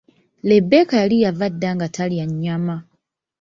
[0.49, 2.75] Lebbeka yali yava dda nga talya nnyama.